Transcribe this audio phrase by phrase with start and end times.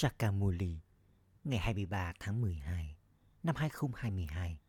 [0.00, 0.80] Sakamuli
[1.44, 2.96] ngày 23 tháng 12
[3.42, 4.60] năm 2022.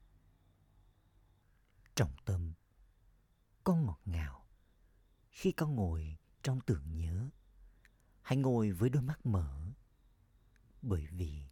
[1.95, 2.53] Trọng tâm
[3.63, 4.45] Con ngọt ngào.
[5.29, 7.29] Khi con ngồi trong tưởng nhớ
[8.21, 9.71] Hãy ngồi với đôi mắt mở.
[10.81, 11.49] Bởi vì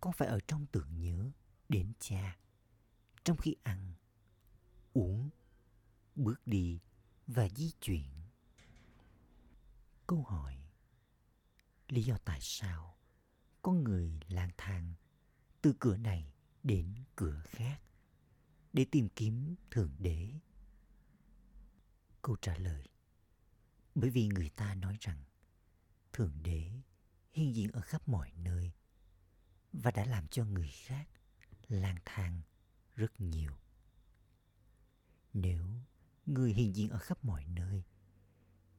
[0.00, 1.30] con phải ở trong tưởng nhớ
[1.68, 2.38] đến cha.
[3.24, 3.94] Trong khi ăn,
[4.92, 5.30] uống,
[6.14, 6.80] bước đi
[7.26, 8.10] và di chuyển.
[10.06, 10.58] Câu hỏi
[11.88, 12.92] Lý do tại sao
[13.62, 14.94] con người lang thang
[15.62, 16.32] từ cửa này
[16.62, 17.80] đến cửa khác
[18.72, 20.30] để tìm kiếm thượng đế.
[22.22, 22.88] Câu trả lời.
[23.94, 25.24] Bởi vì người ta nói rằng
[26.12, 26.70] thượng đế
[27.32, 28.72] hiện diện ở khắp mọi nơi
[29.72, 31.08] và đã làm cho người khác
[31.68, 32.42] lang thang
[32.94, 33.52] rất nhiều.
[35.32, 35.66] Nếu
[36.26, 37.82] người hiện diện ở khắp mọi nơi,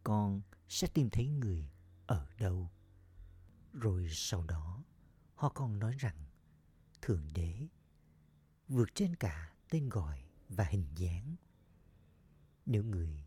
[0.03, 1.71] con sẽ tìm thấy người
[2.05, 2.71] ở đâu?
[3.73, 4.83] Rồi sau đó,
[5.35, 6.25] họ còn nói rằng,
[7.01, 7.67] thượng đế
[8.67, 11.35] vượt trên cả tên gọi và hình dáng.
[12.65, 13.25] Nếu người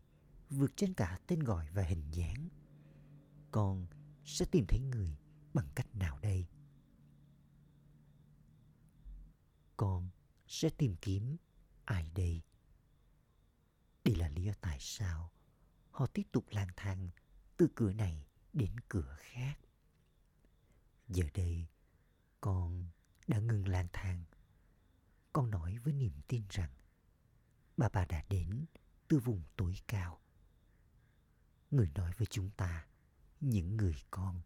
[0.49, 2.49] vượt trên cả tên gọi và hình dáng,
[3.51, 3.87] con
[4.25, 5.17] sẽ tìm thấy người
[5.53, 6.47] bằng cách nào đây?
[9.77, 10.09] Con
[10.47, 11.37] sẽ tìm kiếm
[11.85, 12.41] ai đây?
[14.03, 15.31] Đây là lý do tại sao
[15.91, 17.09] họ tiếp tục lang thang
[17.57, 19.59] từ cửa này đến cửa khác
[21.07, 21.67] giờ đây,
[22.41, 22.85] con
[23.27, 24.23] đã ngừng lang thang.
[25.33, 26.71] Con nói với niềm tin rằng
[27.77, 28.65] bà bà đã đến
[29.07, 30.19] từ vùng tối cao.
[31.71, 32.87] Người nói với chúng ta,
[33.39, 34.41] những người con,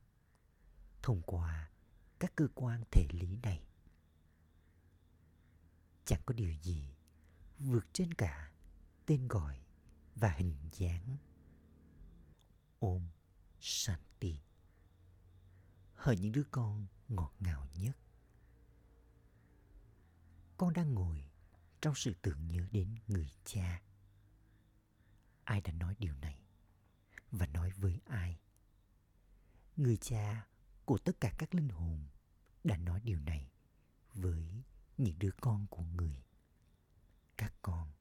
[1.01, 1.71] thông qua
[2.19, 3.65] các cơ quan thể lý này.
[6.05, 6.95] Chẳng có điều gì
[7.59, 8.51] vượt trên cả
[9.05, 9.61] tên gọi
[10.15, 11.17] và hình dáng.
[12.79, 13.07] Ôm
[13.59, 14.39] shanti
[16.01, 17.97] hỡi những đứa con ngọt ngào nhất.
[20.57, 21.29] Con đang ngồi
[21.81, 23.81] trong sự tưởng nhớ đến người cha.
[25.43, 26.39] Ai đã nói điều này
[27.31, 28.39] và nói với ai?
[29.77, 30.47] Người cha
[30.85, 32.07] của tất cả các linh hồn
[32.63, 33.51] đã nói điều này
[34.13, 34.63] với
[34.97, 36.23] những đứa con của người,
[37.37, 37.91] các con,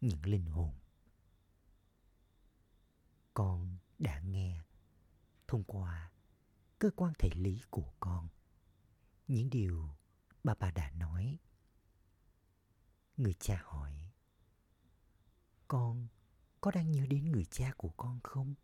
[0.00, 0.74] những linh hồn.
[3.34, 4.62] Con đã nghe
[5.46, 6.10] thông qua
[6.78, 8.28] cơ quan thể lý của con.
[9.28, 9.88] Những điều
[10.44, 11.38] bà bà đã nói.
[13.16, 14.10] Người cha hỏi,
[15.68, 16.08] con
[16.60, 18.54] có đang nhớ đến người cha của con không?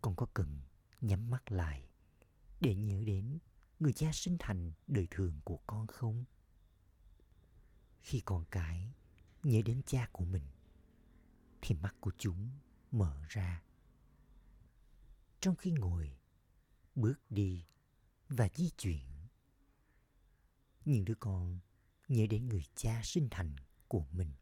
[0.00, 0.60] Con có cần
[1.00, 1.88] nhắm mắt lại
[2.60, 3.38] để nhớ đến
[3.80, 6.24] người cha sinh thành đời thường của con không?
[8.00, 8.92] Khi con cái
[9.42, 10.46] nhớ đến cha của mình,
[11.62, 12.50] thì mắt của chúng
[12.90, 13.62] mở ra.
[15.40, 16.16] Trong khi ngồi
[16.96, 17.66] bước đi
[18.28, 19.28] và di chuyển.
[20.84, 21.58] Những đứa con
[22.08, 23.56] nhớ đến người cha sinh thành
[23.88, 24.32] của mình.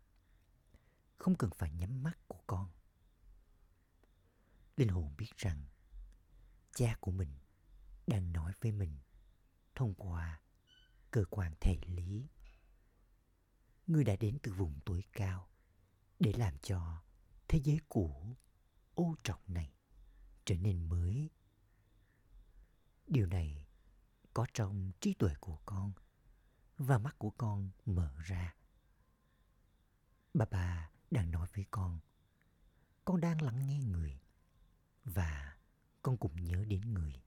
[1.16, 2.70] Không cần phải nhắm mắt của con.
[4.76, 5.64] Linh hồn biết rằng
[6.74, 7.38] cha của mình
[8.06, 8.98] đang nói với mình
[9.74, 10.40] thông qua
[11.10, 12.28] cơ quan thể lý.
[13.86, 15.48] Người đã đến từ vùng tối cao
[16.18, 17.02] để làm cho
[17.48, 18.36] thế giới cũ
[18.94, 19.74] ô trọc này
[20.44, 21.30] trở nên mới
[23.06, 23.66] điều này
[24.34, 25.92] có trong trí tuệ của con
[26.78, 28.54] và mắt của con mở ra.
[30.34, 32.00] Bà bà đang nói với con
[33.04, 34.20] con đang lắng nghe người
[35.04, 35.56] và
[36.02, 37.22] con cũng nhớ đến người.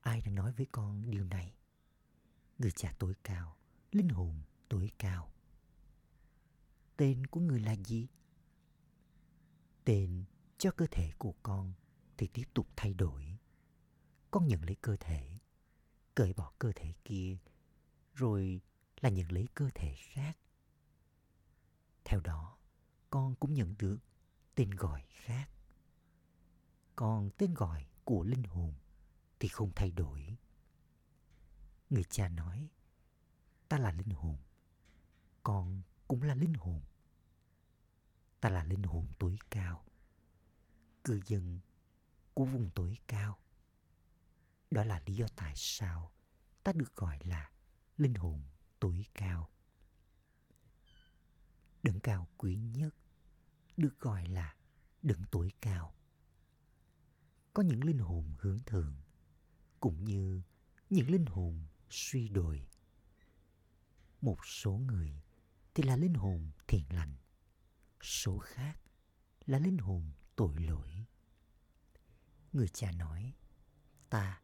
[0.00, 1.54] Ai đang nói với con điều này?
[2.58, 3.56] Người cha tối cao,
[3.92, 5.32] linh hồn tối cao.
[6.96, 8.08] Tên của người là gì?
[9.84, 10.24] Tên
[10.58, 11.72] cho cơ thể của con
[12.16, 13.33] thì tiếp tục thay đổi
[14.34, 15.38] con nhận lấy cơ thể,
[16.14, 17.36] cởi bỏ cơ thể kia,
[18.14, 18.60] rồi
[19.00, 20.38] là nhận lấy cơ thể khác.
[22.04, 22.58] Theo đó,
[23.10, 23.98] con cũng nhận được
[24.54, 25.50] tên gọi khác.
[26.96, 28.74] Còn tên gọi của linh hồn
[29.40, 30.36] thì không thay đổi.
[31.90, 32.68] Người cha nói,
[33.68, 34.36] ta là linh hồn,
[35.42, 36.80] con cũng là linh hồn.
[38.40, 39.84] Ta là linh hồn tối cao,
[41.04, 41.58] cư dân
[42.34, 43.38] của vùng tối cao
[44.74, 46.12] đó là lý do tại sao
[46.64, 47.50] ta được gọi là
[47.96, 48.42] linh hồn
[48.80, 49.50] tối cao.
[51.82, 52.94] Đấng cao quý nhất
[53.76, 54.56] được gọi là
[55.02, 55.94] đấng tối cao.
[57.52, 58.94] Có những linh hồn hướng thượng
[59.80, 60.42] cũng như
[60.90, 62.66] những linh hồn suy đồi.
[64.20, 65.22] Một số người
[65.74, 67.14] thì là linh hồn thiện lành,
[68.02, 68.80] số khác
[69.46, 71.06] là linh hồn tội lỗi.
[72.52, 73.34] Người cha nói,
[74.10, 74.43] ta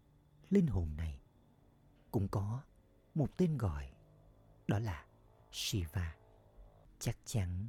[0.50, 1.20] linh hồn này,
[2.10, 2.62] cũng có
[3.14, 3.92] một tên gọi,
[4.68, 5.06] đó là
[5.52, 6.16] Shiva.
[6.98, 7.68] Chắc chắn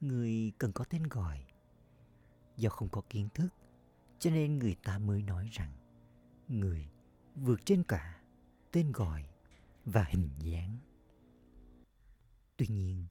[0.00, 1.46] người cần có tên gọi.
[2.56, 3.48] Do không có kiến thức,
[4.18, 5.72] cho nên người ta mới nói rằng
[6.48, 6.90] người
[7.34, 8.22] vượt trên cả
[8.72, 9.28] tên gọi
[9.84, 10.78] và hình dáng.
[12.56, 13.06] Tuy nhiên,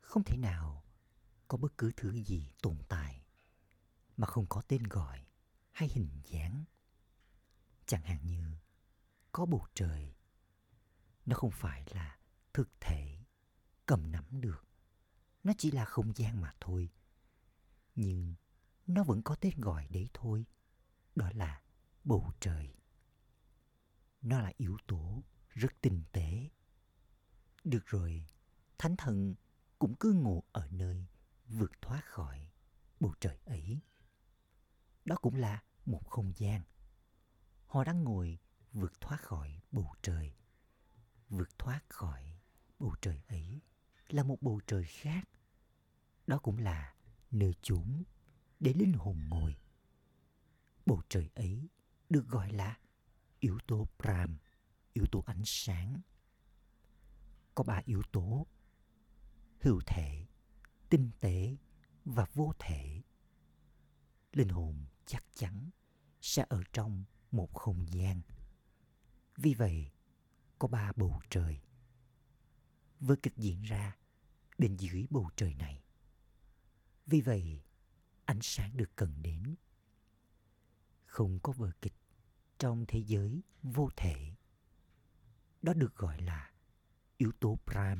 [0.00, 0.82] không thể nào
[1.48, 3.22] có bất cứ thứ gì tồn tại
[4.16, 5.26] mà không có tên gọi
[5.72, 6.64] hay hình dáng.
[7.90, 8.56] Chẳng hạn như
[9.32, 10.14] có bầu trời.
[11.26, 12.18] Nó không phải là
[12.52, 13.18] thực thể
[13.86, 14.64] cầm nắm được.
[15.44, 16.90] Nó chỉ là không gian mà thôi.
[17.94, 18.34] Nhưng
[18.86, 20.46] nó vẫn có tên gọi đấy thôi.
[21.14, 21.62] Đó là
[22.04, 22.74] bầu trời.
[24.22, 26.50] Nó là yếu tố rất tinh tế.
[27.64, 28.26] Được rồi,
[28.78, 29.34] thánh thần
[29.78, 31.06] cũng cứ ngủ ở nơi
[31.46, 32.50] vượt thoát khỏi
[33.00, 33.80] bầu trời ấy.
[35.04, 36.62] Đó cũng là một không gian.
[37.70, 38.38] Họ đang ngồi
[38.72, 40.34] vượt thoát khỏi bầu trời.
[41.28, 42.38] Vượt thoát khỏi
[42.78, 43.60] bầu trời ấy
[44.08, 45.28] là một bầu trời khác.
[46.26, 46.94] Đó cũng là
[47.30, 48.02] nơi chốn
[48.60, 49.56] để linh hồn ngồi.
[50.86, 51.68] Bầu trời ấy
[52.08, 52.78] được gọi là
[53.40, 54.38] yếu tố Pram,
[54.92, 56.00] yếu tố ánh sáng.
[57.54, 58.46] Có ba yếu tố
[59.60, 60.26] hữu thể,
[60.88, 61.56] tinh tế
[62.04, 63.02] và vô thể.
[64.32, 65.70] Linh hồn chắc chắn
[66.20, 68.20] sẽ ở trong một không gian.
[69.36, 69.90] Vì vậy,
[70.58, 71.60] có ba bầu trời.
[73.00, 73.96] Với kịch diễn ra
[74.58, 75.82] bên dưới bầu trời này.
[77.06, 77.62] Vì vậy,
[78.24, 79.54] ánh sáng được cần đến.
[81.06, 81.94] Không có vở kịch
[82.58, 84.34] trong thế giới vô thể.
[85.62, 86.52] Đó được gọi là
[87.16, 87.98] yếu tố Brahm,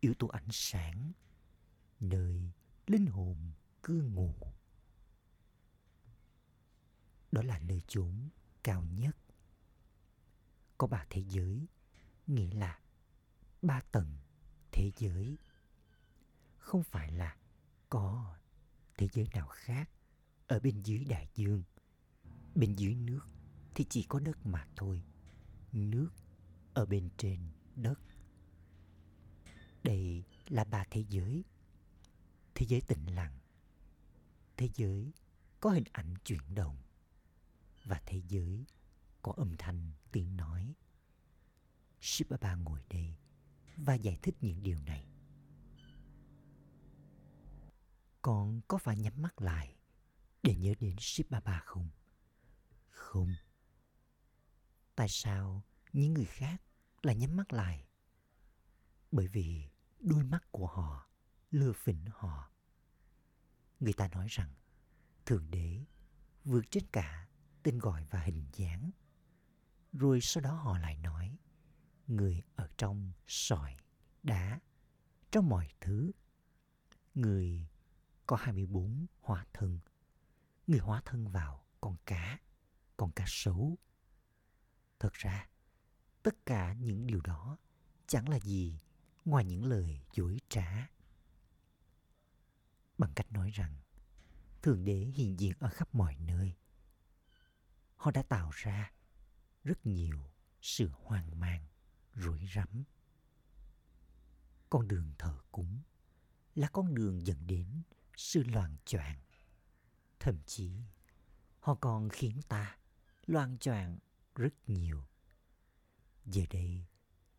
[0.00, 1.12] yếu tố ánh sáng,
[2.00, 2.52] nơi
[2.86, 3.52] linh hồn
[3.82, 4.34] cư ngụ.
[7.32, 8.28] Đó là nơi chốn
[8.62, 9.16] cao nhất.
[10.78, 11.66] Có ba thế giới,
[12.26, 12.80] nghĩa là
[13.62, 14.18] ba tầng
[14.72, 15.38] thế giới.
[16.58, 17.36] Không phải là
[17.88, 18.36] có
[18.98, 19.90] thế giới nào khác
[20.46, 21.62] ở bên dưới đại dương.
[22.54, 23.28] Bên dưới nước
[23.74, 25.02] thì chỉ có đất mà thôi.
[25.72, 26.10] Nước
[26.74, 27.40] ở bên trên
[27.76, 28.00] đất.
[29.82, 31.44] Đây là ba thế giới.
[32.54, 33.38] Thế giới tĩnh lặng.
[34.56, 35.12] Thế giới
[35.60, 36.76] có hình ảnh chuyển động.
[37.84, 38.66] Và thế giới
[39.22, 40.74] có âm thanh tiếng nói.
[42.00, 43.16] Shiva Ba ngồi đây
[43.76, 45.06] và giải thích những điều này.
[48.22, 49.76] Con có phải nhắm mắt lại
[50.42, 51.88] để nhớ đến Shiva Ba không?
[52.90, 53.34] Không.
[54.94, 55.62] Tại sao
[55.92, 56.62] những người khác
[57.02, 57.86] lại nhắm mắt lại?
[59.12, 61.08] Bởi vì đôi mắt của họ
[61.50, 62.50] lừa phỉnh họ.
[63.80, 64.54] Người ta nói rằng
[65.26, 65.84] Thượng Đế
[66.44, 67.28] vượt trên cả
[67.62, 68.90] tên gọi và hình dáng.
[69.92, 71.38] Rồi sau đó họ lại nói
[72.06, 73.76] người ở trong sỏi,
[74.22, 74.60] đá,
[75.30, 76.10] trong mọi thứ.
[77.14, 77.68] Người
[78.26, 79.78] có 24 hóa thân.
[80.66, 82.38] Người hóa thân vào con cá,
[82.96, 83.78] con cá sấu.
[84.98, 85.48] Thật ra,
[86.22, 87.56] tất cả những điều đó
[88.06, 88.80] chẳng là gì
[89.24, 90.90] ngoài những lời dối trá.
[92.98, 93.76] Bằng cách nói rằng
[94.62, 96.56] Thượng Đế hiện diện ở khắp mọi nơi.
[98.00, 98.92] Họ đã tạo ra
[99.64, 100.30] rất nhiều
[100.60, 101.66] sự hoang mang,
[102.14, 102.84] rủi rắm.
[104.70, 105.82] Con đường thờ cúng
[106.54, 107.82] là con đường dẫn đến
[108.16, 109.20] sự loạn choạng.
[110.20, 110.72] Thậm chí,
[111.58, 112.78] họ còn khiến ta
[113.26, 113.98] loạn choạng
[114.34, 115.06] rất nhiều.
[116.24, 116.86] Giờ đây,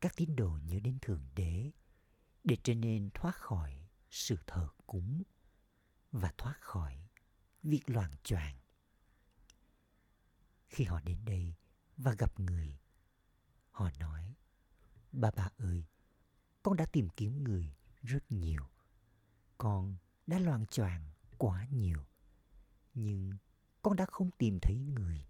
[0.01, 1.71] các tín đồ nhớ đến Thượng Đế
[2.43, 5.23] để trở nên thoát khỏi sự thờ cúng
[6.11, 7.07] và thoát khỏi
[7.63, 8.60] việc loạn choạng.
[10.71, 11.53] Khi họ đến đây
[11.97, 12.79] và gặp người,
[13.71, 14.35] họ nói,
[15.11, 15.85] Bà bà ơi,
[16.63, 18.63] con đã tìm kiếm người rất nhiều.
[19.57, 19.95] Con
[20.27, 22.05] đã loạn choàng quá nhiều.
[22.93, 23.37] Nhưng
[23.81, 25.27] con đã không tìm thấy người.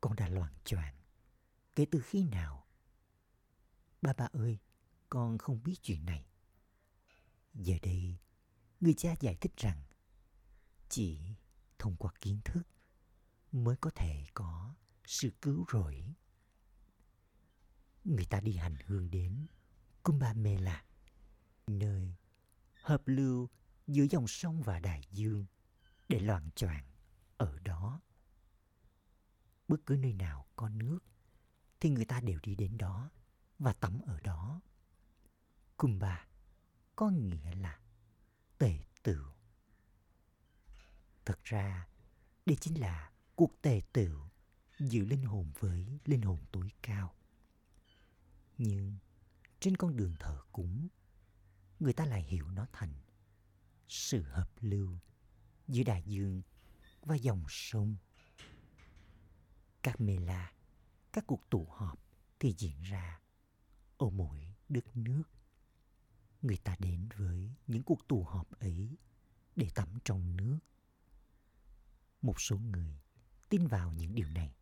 [0.00, 0.94] Con đã loạn choạng
[1.76, 2.66] kể từ khi nào?
[4.02, 4.58] Bà bà ơi,
[5.08, 6.26] con không biết chuyện này.
[7.54, 8.16] Giờ đây,
[8.80, 9.82] người cha giải thích rằng
[10.88, 11.20] chỉ
[11.78, 12.62] thông qua kiến thức
[13.64, 16.14] mới có thể có sự cứu rỗi.
[18.04, 19.46] Người ta đi hành hương đến
[20.02, 20.84] Kumbh Mela,
[21.66, 22.14] nơi
[22.82, 23.48] hợp lưu
[23.86, 25.46] giữa dòng sông và đại dương
[26.08, 26.84] để loạn choạng
[27.36, 28.00] ở đó.
[29.68, 30.98] Bất cứ nơi nào có nước
[31.80, 33.10] thì người ta đều đi đến đó
[33.58, 34.60] và tắm ở đó.
[35.76, 36.26] Kumbha
[36.96, 37.80] có nghĩa là
[38.58, 39.24] tề tựu.
[41.24, 41.88] Thật ra,
[42.46, 44.28] đây chính là cuộc tề tựu
[44.78, 47.14] giữa linh hồn với linh hồn tối cao.
[48.58, 48.96] Nhưng
[49.60, 50.88] trên con đường thờ cúng,
[51.80, 52.94] người ta lại hiểu nó thành
[53.88, 54.98] sự hợp lưu
[55.68, 56.42] giữa đại dương
[57.00, 57.96] và dòng sông.
[59.82, 60.52] Các mê la,
[61.12, 62.00] các cuộc tụ họp
[62.40, 63.20] thì diễn ra
[63.98, 65.22] ở mỗi đất nước.
[66.42, 68.96] Người ta đến với những cuộc tụ họp ấy
[69.56, 70.58] để tắm trong nước.
[72.22, 73.00] Một số người
[73.48, 74.54] tin vào những điều này,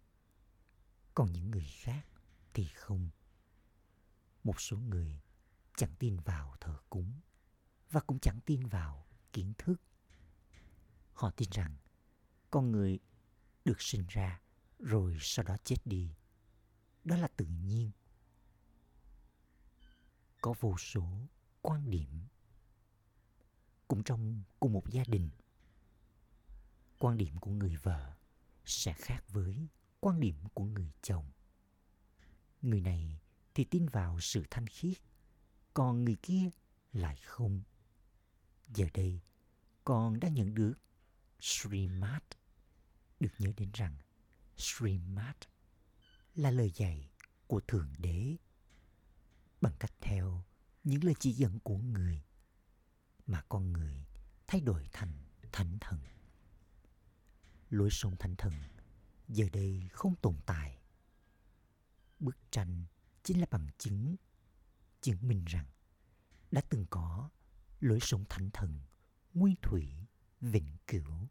[1.14, 2.07] còn những người khác
[2.55, 3.11] thì không.
[4.45, 5.23] Một số người
[5.76, 7.21] chẳng tin vào thờ cúng
[7.91, 9.81] và cũng chẳng tin vào kiến thức.
[11.12, 11.76] Họ tin rằng
[12.50, 12.99] con người
[13.64, 14.41] được sinh ra
[14.79, 16.14] rồi sau đó chết đi.
[17.05, 17.91] Đó là tự nhiên.
[20.41, 21.29] Có vô số
[21.62, 22.26] quan điểm
[23.88, 25.31] cũng trong cùng một gia đình
[26.99, 28.14] quan điểm của người vợ
[28.64, 29.68] sẽ khác với
[30.00, 31.30] quan điểm của người chồng.
[32.62, 33.21] Người này
[33.54, 34.99] thì tin vào sự thanh khiết,
[35.75, 36.50] còn người kia
[36.92, 37.62] lại không.
[38.68, 39.21] Giờ đây,
[39.85, 40.75] con đã nhận được
[41.40, 42.23] Srimad
[43.21, 43.97] được nhớ đến rằng
[44.56, 45.37] Srimad
[46.35, 47.11] là lời dạy
[47.47, 48.37] của Thượng Đế.
[49.61, 50.44] Bằng cách theo
[50.85, 52.25] những lời chỉ dẫn của người,
[53.26, 54.06] mà con người
[54.47, 55.12] thay đổi thành
[55.52, 56.00] thánh thần.
[57.75, 58.52] Lối sông thánh thần,
[59.28, 60.78] giờ đây không tồn tại.
[62.19, 62.85] Bức tranh
[63.23, 64.16] chính là bằng chứng
[65.00, 65.66] chứng minh rằng
[66.50, 67.31] đã từng có
[67.81, 68.81] lối sống thánh thần
[69.35, 70.07] nguyên thủy,
[70.40, 71.28] vĩnh cửu.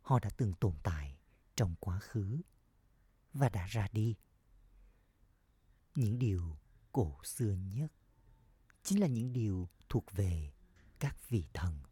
[0.00, 1.18] Họ đã từng tồn tại
[1.54, 2.40] trong quá khứ
[3.32, 4.16] và đã ra đi.
[5.94, 6.58] Những điều
[6.92, 7.92] cổ xưa nhất
[8.82, 10.52] chính là những điều thuộc về
[10.98, 11.85] các vị thần.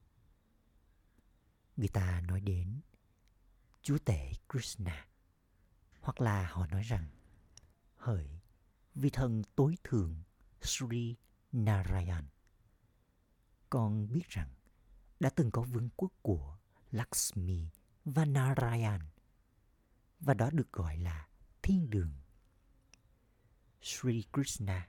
[1.76, 2.80] Người ta nói đến
[3.82, 5.06] Chúa Tể Krishna,
[6.00, 7.08] hoặc là họ nói rằng
[7.96, 8.40] hỡi
[8.94, 10.22] vị thần tối thượng
[10.60, 11.16] Sri
[11.52, 12.24] Narayan.
[13.70, 14.54] Con biết rằng
[15.20, 16.58] đã từng có vương quốc của
[16.90, 17.68] Lakshmi
[18.04, 19.00] và Narayan,
[20.20, 21.28] và đó được gọi là
[21.62, 22.12] thiên đường.
[23.82, 24.88] Sri Krishna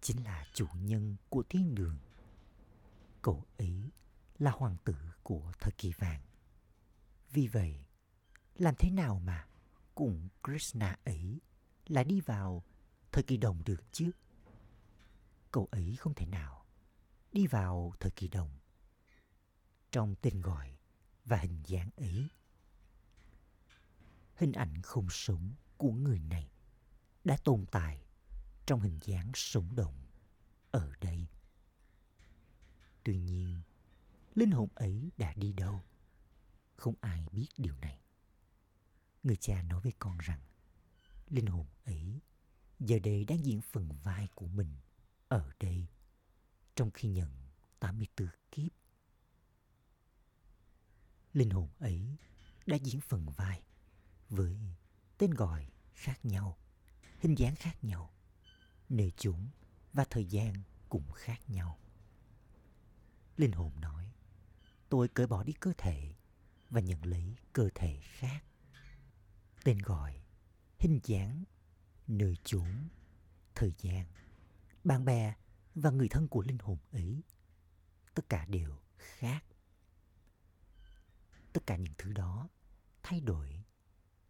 [0.00, 1.98] chính là chủ nhân của thiên đường
[3.22, 3.90] cậu ấy
[4.38, 6.20] là hoàng tử của thời kỳ vàng.
[7.30, 7.84] Vì vậy,
[8.54, 9.46] làm thế nào mà
[9.94, 11.40] cùng Krishna ấy
[11.86, 12.64] là đi vào
[13.12, 14.10] thời kỳ đồng được chứ?
[15.50, 16.66] Cậu ấy không thể nào
[17.32, 18.50] đi vào thời kỳ đồng
[19.90, 20.78] trong tên gọi
[21.24, 22.28] và hình dáng ấy.
[24.34, 26.50] Hình ảnh không sống của người này
[27.24, 28.04] đã tồn tại
[28.66, 30.06] trong hình dáng sống động
[30.70, 31.26] ở đây.
[33.02, 33.60] Tuy nhiên,
[34.40, 35.80] linh hồn ấy đã đi đâu?
[36.76, 38.00] Không ai biết điều này.
[39.22, 40.40] Người cha nói với con rằng,
[41.28, 42.20] linh hồn ấy
[42.78, 44.76] giờ đây đang diễn phần vai của mình
[45.28, 45.86] ở đây,
[46.74, 47.30] trong khi nhận
[47.80, 48.72] 84 kiếp.
[51.32, 52.16] Linh hồn ấy
[52.66, 53.62] đã diễn phần vai
[54.28, 54.56] với
[55.18, 56.58] tên gọi khác nhau,
[57.18, 58.14] hình dáng khác nhau,
[58.88, 59.48] nơi chúng
[59.92, 60.54] và thời gian
[60.88, 61.78] cũng khác nhau.
[63.36, 64.09] Linh hồn nói,
[64.90, 66.14] tôi cởi bỏ đi cơ thể
[66.70, 68.44] và nhận lấy cơ thể khác.
[69.64, 70.22] Tên gọi,
[70.78, 71.44] hình dáng,
[72.06, 72.88] nơi chốn,
[73.54, 74.06] thời gian,
[74.84, 75.34] bạn bè
[75.74, 77.22] và người thân của linh hồn ấy.
[78.14, 79.44] Tất cả đều khác.
[81.52, 82.48] Tất cả những thứ đó
[83.02, 83.64] thay đổi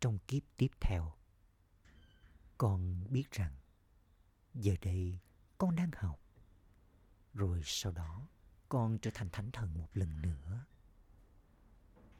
[0.00, 1.12] trong kiếp tiếp theo.
[2.58, 3.56] Con biết rằng
[4.54, 5.18] giờ đây
[5.58, 6.20] con đang học.
[7.34, 8.28] Rồi sau đó
[8.70, 10.64] con trở thành thánh thần một lần nữa.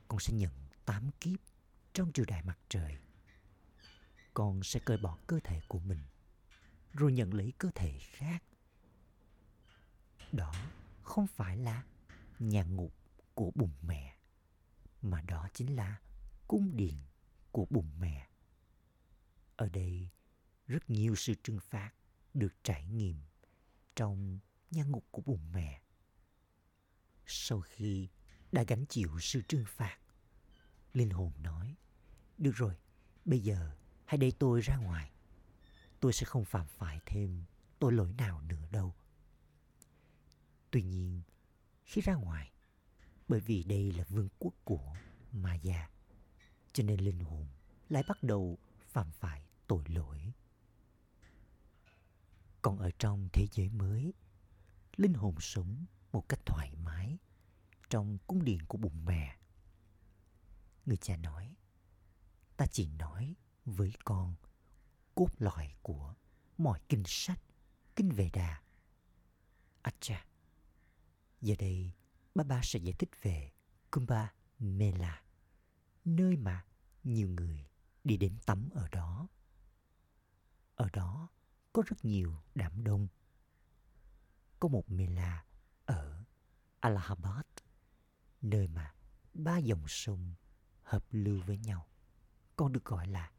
[0.08, 0.52] Con sẽ nhận
[0.84, 1.38] tám kiếp
[1.92, 2.98] trong triều đại mặt trời.
[4.34, 5.98] Con sẽ cởi bỏ cơ thể của mình,
[6.92, 8.42] rồi nhận lấy cơ thể khác.
[10.32, 10.54] Đó
[11.02, 11.84] không phải là
[12.38, 12.94] nhà ngục
[13.34, 14.16] của bùn mẹ,
[15.02, 16.00] mà đó chính là
[16.48, 16.96] cung điện
[17.52, 18.28] của bùn mẹ.
[19.56, 20.08] Ở đây,
[20.66, 21.90] rất nhiều sự trừng phạt
[22.34, 23.16] được trải nghiệm
[23.96, 24.38] trong
[24.70, 25.80] nhà ngục của bùn mẹ
[27.30, 28.08] sau khi
[28.52, 29.98] đã gánh chịu sự trừng phạt.
[30.92, 31.76] Linh hồn nói,
[32.38, 32.74] được rồi,
[33.24, 33.70] bây giờ
[34.04, 35.12] hãy để tôi ra ngoài.
[36.00, 37.44] Tôi sẽ không phạm phải thêm
[37.78, 38.94] tội lỗi nào nữa đâu.
[40.70, 41.22] Tuy nhiên,
[41.84, 42.52] khi ra ngoài,
[43.28, 44.96] bởi vì đây là vương quốc của
[45.32, 45.88] Maya,
[46.72, 47.46] cho nên linh hồn
[47.88, 48.58] lại bắt đầu
[48.88, 50.32] phạm phải tội lỗi.
[52.62, 54.12] Còn ở trong thế giới mới,
[54.96, 57.18] linh hồn sống một cách thoải mái
[57.90, 59.38] trong cung điện của bụng mẹ.
[60.86, 61.56] Người cha nói,
[62.56, 64.34] ta chỉ nói với con
[65.14, 66.14] cốt lõi của
[66.58, 67.40] mọi kinh sách,
[67.96, 68.62] kinh về đà.
[69.82, 70.26] Acha,
[71.40, 71.92] giờ đây
[72.34, 73.52] ba ba sẽ giải thích về
[73.90, 75.22] Kumbha Mela,
[76.04, 76.64] nơi mà
[77.04, 77.68] nhiều người
[78.04, 79.28] đi đến tắm ở đó.
[80.74, 81.28] Ở đó
[81.72, 83.08] có rất nhiều đám đông.
[84.60, 85.44] Có một Mela
[86.80, 87.44] Allahabad,
[88.42, 88.94] nơi mà
[89.34, 90.34] ba dòng sông
[90.82, 91.86] hợp lưu với nhau,
[92.56, 93.30] còn được gọi là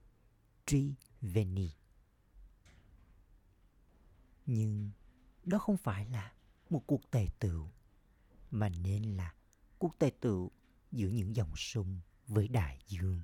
[0.65, 1.71] Triveni.
[4.45, 4.91] Nhưng
[5.43, 6.33] đó không phải là
[6.69, 7.71] một cuộc tề tựu,
[8.51, 9.33] mà nên là
[9.79, 10.51] cuộc tề tựu
[10.91, 13.21] giữa những dòng sông với đại dương.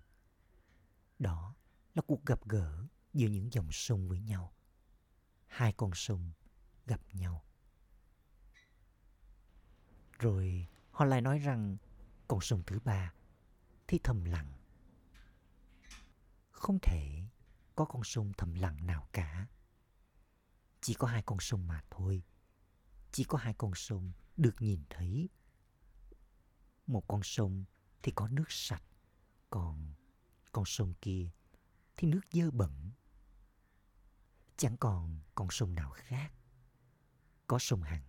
[1.20, 1.56] Đó
[1.96, 4.54] là cuộc gặp gỡ giữa những dòng sông với nhau.
[5.48, 6.32] Hai con sông
[6.86, 7.47] gặp nhau.
[10.20, 11.78] Rồi họ lại nói rằng
[12.28, 13.14] con sông thứ ba
[13.88, 14.54] thì thầm lặng.
[16.52, 17.24] Không thể
[17.76, 19.48] có con sông thầm lặng nào cả.
[20.82, 22.24] Chỉ có hai con sông mà thôi.
[23.12, 25.30] Chỉ có hai con sông được nhìn thấy.
[26.88, 27.66] Một con sông
[28.04, 28.84] thì có nước sạch,
[29.50, 29.94] còn
[30.52, 31.30] con sông kia
[31.98, 32.92] thì nước dơ bẩn.
[34.58, 36.34] Chẳng còn con sông nào khác.
[37.48, 38.04] Có sông Hằng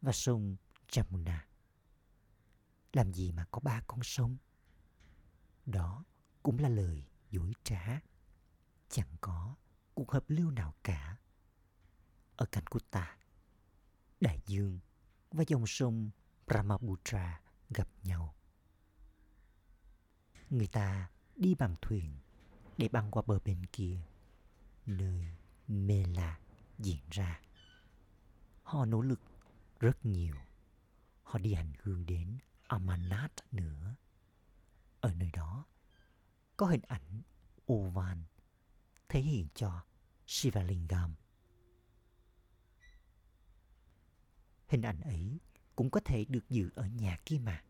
[0.00, 0.56] và sông
[0.88, 1.47] Jamuna.
[2.92, 4.36] Làm gì mà có ba con sông?
[5.66, 6.04] Đó
[6.42, 8.00] cũng là lời dối trá.
[8.88, 9.54] Chẳng có
[9.94, 11.16] cuộc hợp lưu nào cả.
[12.36, 13.18] Ở cạnh của ta,
[14.20, 14.78] đại dương
[15.30, 16.10] và dòng sông
[16.46, 17.40] Brahmaputra
[17.70, 18.34] gặp nhau.
[20.50, 22.18] Người ta đi bằng thuyền
[22.78, 24.00] để băng qua bờ bên kia,
[24.86, 25.24] nơi
[25.68, 26.38] Mela
[26.78, 27.40] diễn ra.
[28.62, 29.20] Họ nỗ lực
[29.80, 30.34] rất nhiều.
[31.22, 32.38] Họ đi hành hương đến
[32.68, 33.94] amanat nữa.
[35.00, 35.66] Ở nơi đó
[36.56, 37.22] có hình ảnh
[37.72, 38.24] Ovan
[39.08, 39.84] thể hiện cho
[40.26, 41.14] Shivalingam.
[44.68, 45.40] Hình ảnh ấy
[45.76, 47.64] cũng có thể được giữ ở nhà kia mà.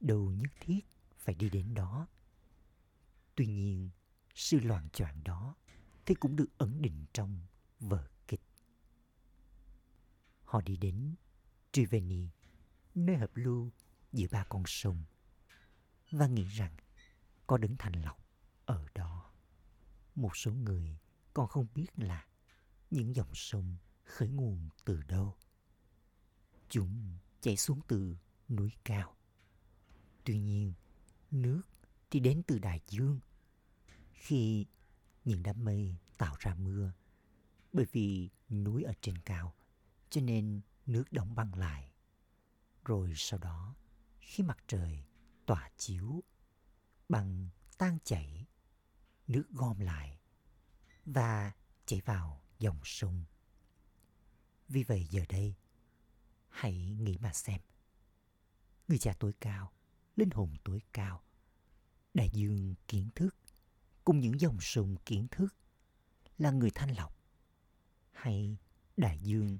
[0.00, 0.80] Đâu nhất thiết
[1.18, 2.06] phải đi đến đó.
[3.34, 3.90] Tuy nhiên,
[4.34, 5.56] sự loạn choạng đó
[6.06, 7.46] thì cũng được ẩn định trong
[7.80, 8.42] vở kịch.
[10.44, 11.14] Họ đi đến
[11.72, 12.28] Triveni,
[12.94, 13.70] nơi hợp lưu
[14.12, 15.04] giữa ba con sông,
[16.10, 16.76] và nghĩ rằng
[17.46, 18.18] có đứng thành lọc
[18.66, 19.32] ở đó.
[20.14, 20.98] Một số người
[21.34, 22.26] còn không biết là
[22.90, 25.36] những dòng sông khởi nguồn từ đâu.
[26.68, 28.16] Chúng chảy xuống từ
[28.48, 29.16] núi cao.
[30.24, 30.72] Tuy nhiên,
[31.30, 31.62] nước
[32.10, 33.20] thì đến từ đại dương.
[34.12, 34.66] Khi
[35.24, 36.92] những đám mây tạo ra mưa,
[37.72, 39.54] bởi vì núi ở trên cao,
[40.10, 41.89] cho nên nước đóng băng lại.
[42.84, 43.74] Rồi sau đó,
[44.20, 45.04] khi mặt trời
[45.46, 46.24] tỏa chiếu,
[47.08, 48.46] bằng tan chảy,
[49.26, 50.20] nước gom lại
[51.06, 51.52] và
[51.86, 53.24] chảy vào dòng sông.
[54.68, 55.54] Vì vậy giờ đây,
[56.48, 57.60] hãy nghĩ mà xem.
[58.88, 59.72] Người cha tối cao,
[60.16, 61.22] linh hồn tối cao,
[62.14, 63.36] đại dương kiến thức
[64.04, 65.54] cùng những dòng sông kiến thức
[66.38, 67.16] là người thanh lọc
[68.12, 68.56] hay
[68.96, 69.58] đại dương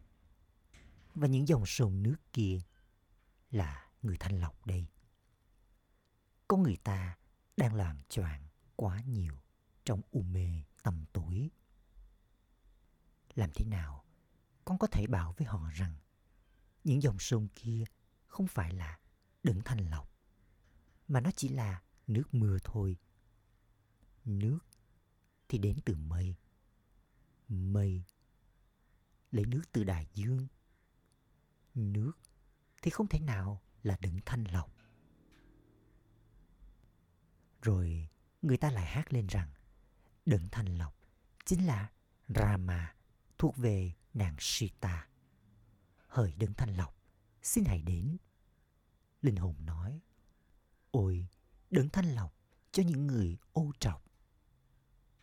[1.14, 2.61] và những dòng sông nước kia
[3.50, 4.86] là người thanh lọc đây.
[6.48, 7.18] Có người ta
[7.56, 9.34] đang làm choạng quá nhiều
[9.84, 11.50] trong u mê tầm tối.
[13.34, 14.04] Làm thế nào
[14.64, 15.96] con có thể bảo với họ rằng
[16.84, 17.84] những dòng sông kia
[18.26, 18.98] không phải là
[19.42, 20.10] đấng thanh lọc
[21.08, 22.96] mà nó chỉ là nước mưa thôi.
[24.24, 24.58] Nước
[25.48, 26.36] thì đến từ mây.
[27.48, 28.04] Mây
[29.30, 30.46] lấy nước từ đại dương.
[31.74, 32.12] Nước
[32.82, 34.74] thì không thể nào là đứng thanh lọc.
[37.62, 38.08] Rồi
[38.42, 39.52] người ta lại hát lên rằng
[40.26, 40.96] đấng thanh lọc
[41.44, 41.90] chính là
[42.28, 42.94] Rama
[43.38, 45.08] thuộc về nàng Sita.
[46.06, 46.96] Hỡi đấng thanh lọc,
[47.42, 48.16] xin hãy đến.
[49.22, 50.00] Linh hồn nói,
[50.90, 51.28] ôi
[51.70, 52.34] đấng thanh lọc
[52.72, 54.04] cho những người ô trọc.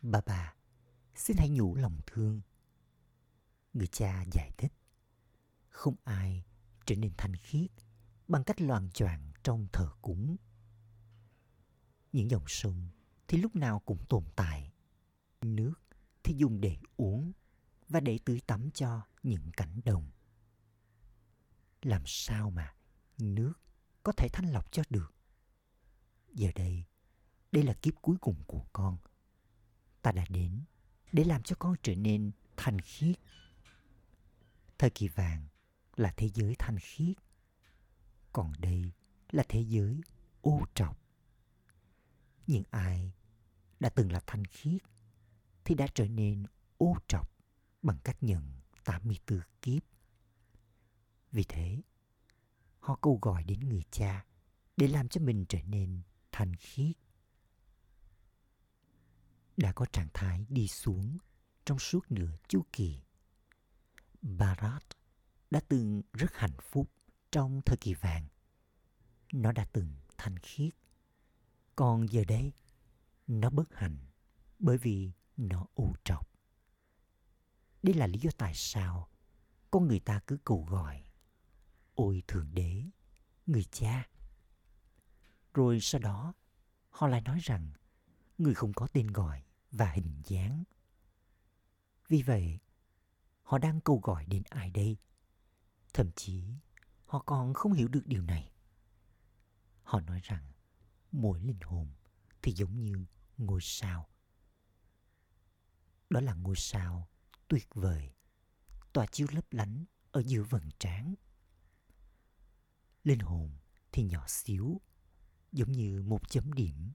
[0.01, 0.55] Bà bà,
[1.15, 2.41] xin hãy nhủ lòng thương.
[3.73, 4.73] Người cha giải thích,
[5.69, 6.43] không ai
[6.87, 7.71] trở nên thanh khiết
[8.27, 10.35] bằng cách loàn choạng trong thờ cúng.
[12.11, 12.89] Những dòng sông
[13.27, 14.71] thì lúc nào cũng tồn tại.
[15.41, 15.73] Nước
[16.23, 17.31] thì dùng để uống
[17.89, 20.11] và để tưới tắm cho những cánh đồng.
[21.81, 22.73] Làm sao mà
[23.17, 23.53] nước
[24.03, 25.13] có thể thanh lọc cho được?
[26.33, 26.85] Giờ đây,
[27.51, 28.97] đây là kiếp cuối cùng của con.
[30.01, 30.63] Ta đã đến
[31.11, 33.19] để làm cho con trở nên thanh khiết.
[34.77, 35.47] Thời kỳ vàng
[35.97, 37.17] là thế giới thanh khiết.
[38.33, 38.91] Còn đây
[39.31, 40.01] là thế giới
[40.41, 40.99] ô trọc.
[42.47, 43.13] Những ai
[43.79, 44.81] đã từng là thanh khiết
[45.65, 46.45] thì đã trở nên
[46.77, 47.31] ô trọc
[47.81, 48.51] bằng cách nhận
[48.83, 49.83] 84 kiếp.
[51.31, 51.81] Vì thế,
[52.79, 54.25] họ câu gọi đến người cha
[54.77, 56.97] để làm cho mình trở nên thanh khiết.
[59.57, 61.17] Đã có trạng thái đi xuống
[61.65, 63.01] trong suốt nửa chu kỳ.
[64.21, 64.83] Bharat
[65.51, 66.91] đã từng rất hạnh phúc
[67.31, 68.27] trong thời kỳ vàng.
[69.33, 70.73] Nó đã từng thanh khiết.
[71.75, 72.53] Còn giờ đây,
[73.27, 73.97] nó bất hạnh
[74.59, 76.29] bởi vì nó u trọc.
[77.83, 79.09] Đây là lý do tại sao
[79.71, 81.03] con người ta cứ cầu gọi
[81.95, 82.83] Ôi Thượng Đế,
[83.45, 84.09] người cha.
[85.53, 86.33] Rồi sau đó,
[86.89, 87.71] họ lại nói rằng
[88.37, 90.63] người không có tên gọi và hình dáng.
[92.07, 92.59] Vì vậy,
[93.41, 94.97] họ đang cầu gọi đến ai đây?
[95.97, 96.43] Thậm chí,
[97.05, 98.51] họ còn không hiểu được điều này.
[99.83, 100.51] Họ nói rằng
[101.11, 101.87] mỗi linh hồn
[102.41, 103.05] thì giống như
[103.37, 104.09] ngôi sao.
[106.09, 107.07] Đó là ngôi sao
[107.47, 108.13] tuyệt vời,
[108.93, 111.15] tỏa chiếu lấp lánh ở giữa vầng trán.
[113.03, 113.57] Linh hồn
[113.91, 114.81] thì nhỏ xíu,
[115.51, 116.91] giống như một chấm điểm.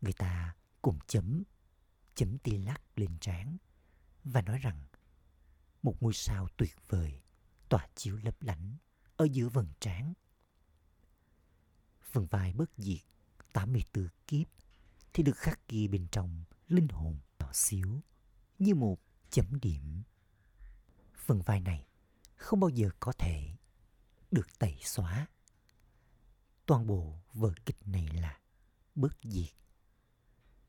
[0.00, 1.42] Người ta cùng chấm,
[2.14, 3.56] chấm tia lắc lên trán
[4.24, 4.86] và nói rằng
[5.82, 7.22] một ngôi sao tuyệt vời
[7.68, 8.76] tỏa chiếu lấp lánh
[9.16, 10.12] ở giữa vầng trán.
[12.02, 13.00] Phần vai bất diệt
[13.52, 14.46] 84 kiếp
[15.12, 17.18] thì được khắc ghi bên trong linh hồn
[17.50, 18.00] nhỏ xíu
[18.58, 18.98] như một
[19.30, 20.02] chấm điểm.
[21.14, 21.86] Phần vai này
[22.36, 23.56] không bao giờ có thể
[24.30, 25.26] được tẩy xóa.
[26.66, 28.40] Toàn bộ vở kịch này là
[28.94, 29.54] bất diệt.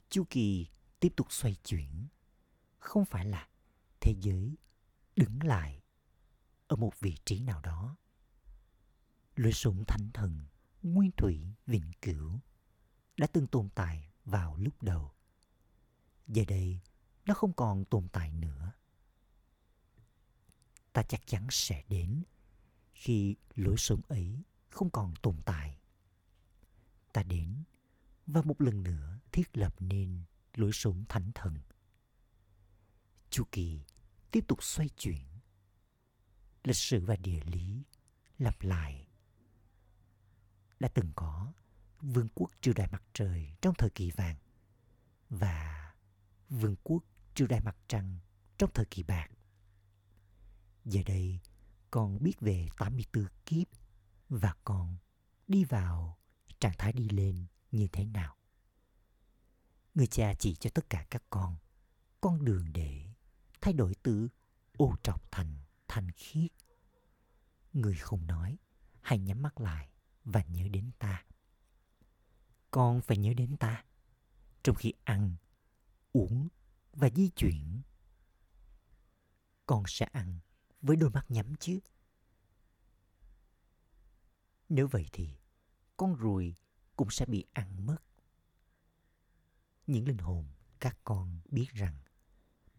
[0.09, 0.67] Chu kỳ
[0.99, 2.07] tiếp tục xoay chuyển,
[2.79, 3.47] không phải là
[3.99, 4.55] thế giới
[5.21, 5.81] đứng lại
[6.67, 7.97] ở một vị trí nào đó.
[9.35, 10.45] Lối sống thánh thần,
[10.83, 12.39] nguyên thủy, vĩnh cửu
[13.17, 15.11] đã từng tồn tại vào lúc đầu.
[16.27, 16.79] Giờ đây,
[17.25, 18.71] nó không còn tồn tại nữa.
[20.93, 22.23] Ta chắc chắn sẽ đến
[22.93, 25.79] khi lối sống ấy không còn tồn tại.
[27.13, 27.63] Ta đến
[28.27, 30.23] và một lần nữa thiết lập nên
[30.55, 31.57] lối sống thánh thần.
[33.29, 33.81] Chu kỳ
[34.31, 35.25] tiếp tục xoay chuyển.
[36.63, 37.83] Lịch sử và địa lý
[38.37, 39.07] lặp lại.
[40.79, 41.53] Đã từng có
[42.01, 44.35] vương quốc triều đại mặt trời trong thời kỳ vàng
[45.29, 45.93] và
[46.49, 47.03] vương quốc
[47.35, 48.19] triều đại mặt trăng
[48.57, 49.27] trong thời kỳ bạc.
[50.85, 51.39] Giờ đây,
[51.91, 53.67] con biết về 84 kiếp
[54.29, 54.97] và con
[55.47, 56.17] đi vào
[56.59, 58.37] trạng thái đi lên như thế nào.
[59.95, 61.55] Người cha chỉ cho tất cả các con
[62.21, 63.10] con đường để
[63.61, 64.29] thay đổi từ
[64.77, 65.55] ô trọc thành
[65.87, 66.51] thanh khiết.
[67.73, 68.57] Người không nói,
[69.01, 69.89] hãy nhắm mắt lại
[70.23, 71.25] và nhớ đến ta.
[72.71, 73.83] Con phải nhớ đến ta
[74.63, 75.35] trong khi ăn,
[76.13, 76.47] uống
[76.93, 77.81] và di chuyển.
[79.65, 80.39] Con sẽ ăn
[80.81, 81.79] với đôi mắt nhắm chứ.
[84.69, 85.29] Nếu vậy thì
[85.97, 86.55] con ruồi
[86.95, 87.97] cũng sẽ bị ăn mất.
[89.87, 90.45] Những linh hồn
[90.79, 91.95] các con biết rằng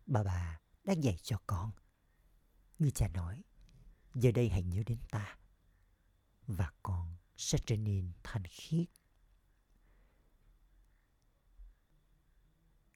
[0.07, 1.71] bà bà đã dạy cho con.
[2.79, 3.43] Người cha nói,
[4.15, 5.39] giờ đây hãy nhớ đến ta
[6.47, 8.89] và con sẽ trở nên thanh khiết.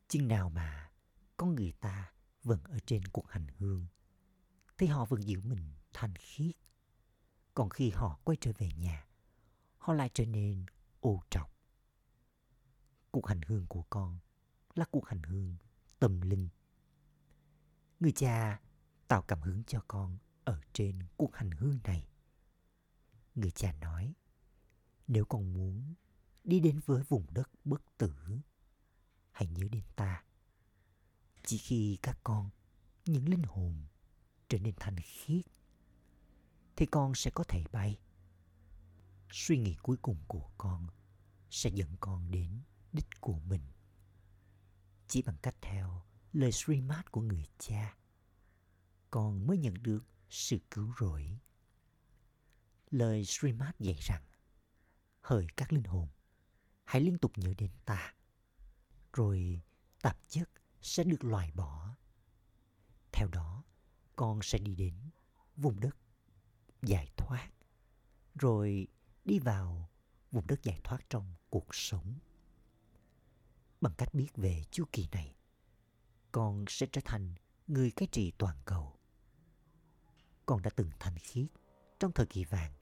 [0.09, 0.91] Chừng nào mà
[1.37, 3.87] con người ta vẫn ở trên cuộc hành hương
[4.79, 6.57] thì họ vẫn giữ mình thanh khiết.
[7.55, 9.07] Còn khi họ quay trở về nhà,
[9.79, 10.67] họ lại trở nên
[11.01, 11.53] ô trọc.
[13.11, 14.19] Cuộc hành hương của con
[14.75, 15.57] là cuộc hành hương
[15.99, 16.49] tâm linh.
[18.01, 18.61] Người cha
[19.09, 22.09] tạo cảm hứng cho con ở trên cuộc hành hương này.
[23.35, 24.15] Người cha nói,
[25.07, 25.95] nếu con muốn
[26.45, 28.15] đi đến với vùng đất bất tử,
[29.33, 30.25] hãy nhớ đến ta.
[31.45, 32.51] Chỉ khi các con,
[33.05, 33.87] những linh hồn
[34.49, 35.47] trở nên thanh khiết
[36.77, 37.99] thì con sẽ có thể bay
[39.31, 40.87] suy nghĩ cuối cùng của con
[41.51, 43.63] sẽ dẫn con đến đích của mình
[45.09, 46.06] chỉ bằng cách theo
[46.37, 47.97] lời Srimad của người cha.
[49.11, 51.39] Con mới nhận được sự cứu rỗi.
[52.91, 54.23] Lời Srimad dạy rằng,
[55.21, 56.09] hỡi các linh hồn,
[56.85, 58.15] hãy liên tục nhớ đến ta,
[59.13, 59.61] rồi
[60.03, 61.97] tạp chất sẽ được loại bỏ.
[63.13, 63.65] Theo đó,
[64.17, 64.95] con sẽ đi đến
[65.57, 65.97] vùng đất
[66.83, 67.51] giải thoát,
[68.35, 68.87] rồi
[69.25, 69.91] đi vào
[70.31, 72.15] vùng đất giải thoát trong cuộc sống.
[73.81, 75.37] Bằng cách biết về chu kỳ này
[76.37, 77.35] con sẽ trở thành
[77.67, 78.97] người cai trị toàn cầu
[80.47, 81.47] con đã từng thanh khiết
[82.01, 82.73] trong thời kỳ vàng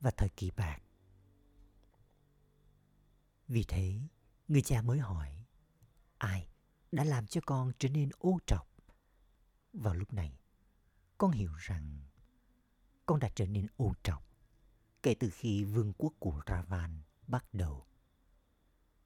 [0.00, 0.78] và thời kỳ bạc
[3.48, 4.00] Vì thế,
[4.48, 5.44] người cha mới hỏi,
[6.18, 6.48] ai
[6.92, 8.68] đã làm cho con trở nên ô trọc?
[9.72, 10.38] Vào lúc này,
[11.18, 12.00] con hiểu rằng
[13.06, 14.24] con đã trở nên ô trọc
[15.02, 17.86] kể từ khi vương quốc của Ravan bắt đầu.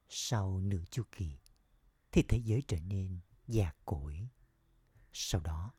[0.09, 1.39] Sau nửa chu kỳ,
[2.11, 3.19] thì thế giới trở nên
[3.51, 4.29] già cỗi.
[5.13, 5.73] Sau đó,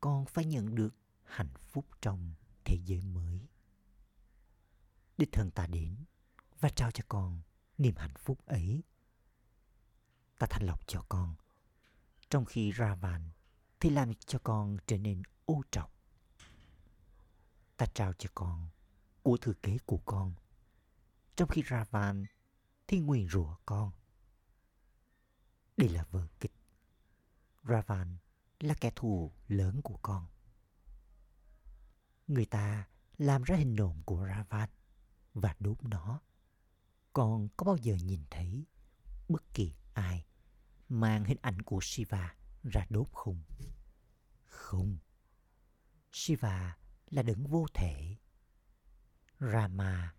[0.00, 3.48] con phải nhận được hạnh phúc trong thế giới mới.
[5.18, 5.96] Đích thân ta đến
[6.60, 7.42] và trao cho con
[7.78, 8.82] niềm hạnh phúc ấy.
[10.38, 11.34] Ta thanh lọc cho con,
[12.30, 13.30] trong khi Ravan
[13.80, 15.92] thì làm cho con trở nên ô trọc.
[17.76, 18.68] Ta trao cho con
[19.22, 20.34] của thừa kế của con,
[21.36, 22.26] trong khi Ravan
[22.86, 23.92] thì nguyền rủa con.
[25.76, 26.52] Đây là vở kịch.
[27.62, 28.16] Ravan
[28.60, 30.26] là kẻ thù lớn của con.
[32.26, 34.68] Người ta làm ra hình nộm của Ravan
[35.34, 36.20] và đốt nó.
[37.12, 38.66] Con có bao giờ nhìn thấy
[39.28, 40.26] bất kỳ ai
[40.88, 43.42] mang hình ảnh của Shiva ra đốt không?
[44.46, 44.98] Không.
[46.12, 46.76] Shiva
[47.10, 48.16] là đấng vô thể.
[49.40, 50.14] Rama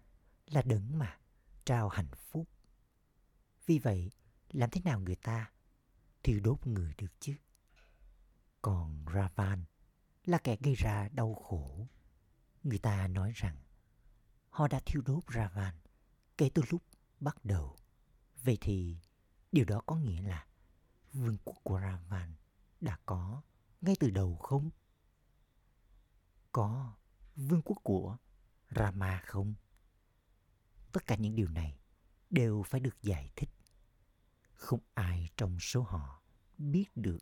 [0.45, 1.17] là đấng mà
[1.65, 2.49] trao hạnh phúc.
[3.65, 4.11] Vì vậy,
[4.49, 5.51] làm thế nào người ta
[6.23, 7.35] thiêu đốt người được chứ?
[8.61, 9.63] Còn Ravan
[10.25, 11.87] là kẻ gây ra đau khổ.
[12.63, 13.57] Người ta nói rằng
[14.49, 15.75] họ đã thiêu đốt Ravan
[16.37, 16.83] kể từ lúc
[17.19, 17.77] bắt đầu.
[18.43, 18.97] Vậy thì
[19.51, 20.47] điều đó có nghĩa là
[21.13, 22.35] vương quốc của Ravan
[22.81, 23.41] đã có
[23.81, 24.69] ngay từ đầu không?
[26.51, 26.95] Có
[27.35, 28.17] vương quốc của
[28.69, 29.53] Rama không?
[30.91, 31.77] Tất cả những điều này
[32.29, 33.49] đều phải được giải thích.
[34.63, 36.21] Không ai trong số họ
[36.57, 37.17] biết được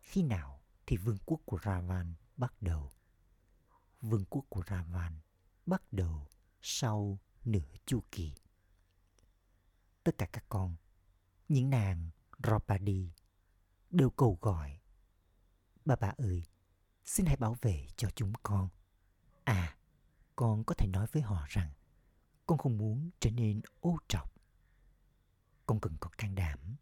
[0.00, 2.92] khi nào thì vương quốc của Ravan bắt đầu.
[4.00, 5.20] Vương quốc của Ravan
[5.66, 6.28] bắt đầu
[6.62, 8.32] sau nửa chu kỳ.
[10.04, 10.76] Tất cả các con,
[11.48, 12.10] những nàng
[12.42, 13.12] Draupadi
[13.90, 14.80] đều cầu gọi.
[15.84, 16.42] Bà bà ơi,
[17.04, 18.68] xin hãy bảo vệ cho chúng con.
[19.44, 19.76] À,
[20.36, 21.72] con có thể nói với họ rằng
[22.46, 24.32] con không muốn trở nên ô trọc.
[25.66, 26.76] Con cần có can đảm.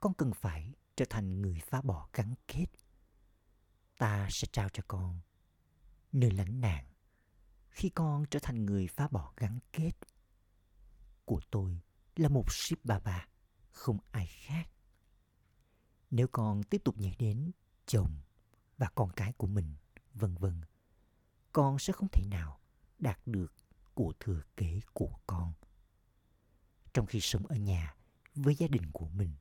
[0.00, 2.66] Con cần phải trở thành người phá bỏ gắn kết.
[3.98, 5.20] Ta sẽ trao cho con
[6.12, 6.86] nơi lánh nạn
[7.76, 9.92] khi con trở thành người phá bỏ gắn kết.
[11.24, 11.80] Của tôi
[12.16, 13.26] là một ship bà bà,
[13.70, 14.70] không ai khác.
[16.10, 17.50] Nếu con tiếp tục nhắc đến
[17.86, 18.20] chồng
[18.78, 19.74] và con cái của mình,
[20.14, 20.60] vân vân,
[21.52, 22.60] con sẽ không thể nào
[22.98, 23.54] đạt được
[23.94, 25.52] của thừa kế của con.
[26.96, 27.94] Trong khi sống ở nhà
[28.34, 29.34] với gia đình của mình,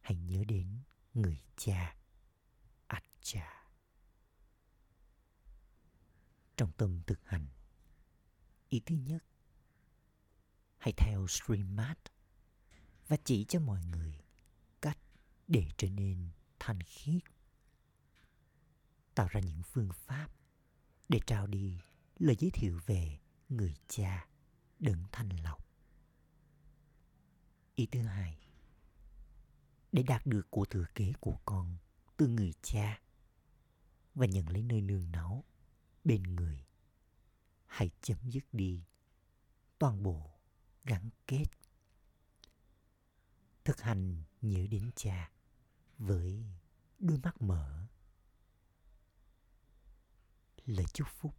[0.00, 0.80] hãy nhớ đến
[1.14, 1.96] người cha,
[2.86, 3.68] Acha.
[6.56, 7.46] Trong tâm thực hành,
[8.68, 9.24] ý thứ nhất,
[10.78, 11.98] hãy theo Streammart
[13.08, 14.20] và chỉ cho mọi người
[14.80, 14.98] cách
[15.48, 17.22] để trở nên thanh khiết.
[19.14, 20.28] Tạo ra những phương pháp
[21.08, 21.80] để trao đi
[22.18, 23.18] lời giới thiệu về
[23.48, 24.28] người cha
[24.78, 25.63] đấng thanh lọc.
[27.76, 28.38] Ý thứ hai,
[29.92, 31.76] để đạt được của thừa kế của con
[32.16, 33.00] từ người cha
[34.14, 35.44] và nhận lấy nơi nương náu
[36.04, 36.66] bên người,
[37.66, 38.84] hãy chấm dứt đi
[39.78, 40.30] toàn bộ
[40.84, 41.44] gắn kết.
[43.64, 45.30] Thực hành nhớ đến cha
[45.98, 46.44] với
[46.98, 47.86] đôi mắt mở.
[50.64, 51.34] Lời chúc phúc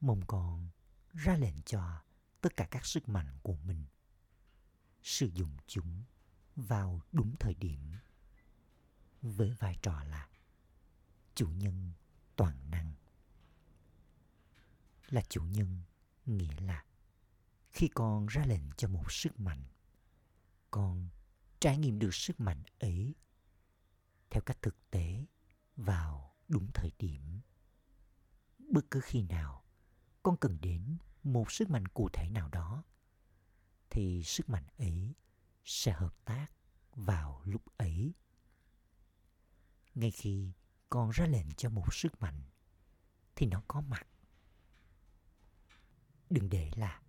[0.00, 0.68] mong con
[1.12, 2.02] ra lệnh cho
[2.40, 3.84] tất cả các sức mạnh của mình
[5.02, 6.02] sử dụng chúng
[6.56, 7.92] vào đúng thời điểm.
[9.22, 10.28] Với vai trò là
[11.34, 11.92] chủ nhân
[12.36, 12.92] toàn năng.
[15.08, 15.82] Là chủ nhân
[16.26, 16.84] nghĩa là
[17.70, 19.64] khi con ra lệnh cho một sức mạnh,
[20.70, 21.08] con
[21.60, 23.14] trải nghiệm được sức mạnh ấy
[24.30, 25.26] theo cách thực tế
[25.76, 27.40] vào đúng thời điểm.
[28.58, 29.64] Bất cứ khi nào
[30.22, 32.84] con cần đến một sức mạnh cụ thể nào đó
[33.94, 35.14] thì sức mạnh ấy
[35.64, 36.46] sẽ hợp tác
[36.94, 38.14] vào lúc ấy.
[39.94, 40.52] Ngay khi
[40.90, 42.42] con ra lệnh cho một sức mạnh,
[43.36, 44.06] thì nó có mặt.
[46.30, 47.02] Đừng để là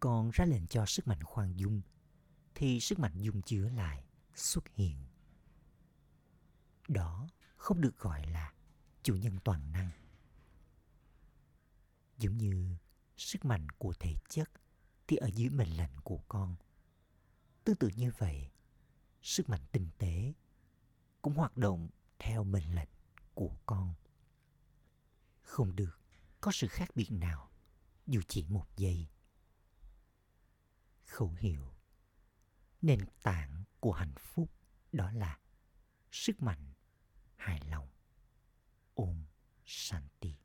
[0.00, 1.82] con ra lệnh cho sức mạnh khoan dung,
[2.54, 4.04] thì sức mạnh dung chứa lại
[4.34, 5.06] xuất hiện.
[6.88, 8.52] Đó không được gọi là
[9.02, 9.90] chủ nhân toàn năng.
[12.18, 12.76] Giống như
[13.16, 14.50] sức mạnh của thể chất
[15.12, 16.56] thì ở dưới mệnh lệnh của con.
[17.64, 18.50] Tương tự như vậy,
[19.22, 20.32] sức mạnh tinh tế
[21.22, 22.88] cũng hoạt động theo mệnh lệnh
[23.34, 23.94] của con.
[25.42, 26.00] Không được
[26.40, 27.50] có sự khác biệt nào
[28.06, 29.08] dù chỉ một giây.
[31.06, 31.74] Khẩu hiệu
[32.82, 34.50] nền tảng của hạnh phúc
[34.92, 35.38] đó là
[36.10, 36.72] sức mạnh
[37.36, 37.88] hài lòng
[38.94, 39.24] ôm
[39.64, 40.41] shanti